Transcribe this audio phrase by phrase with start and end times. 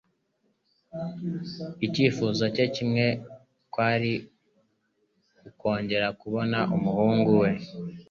[1.85, 3.05] Icyifuzo cye kimwe
[3.71, 4.13] kwari
[5.49, 7.51] ukongera kubona umuhungu we.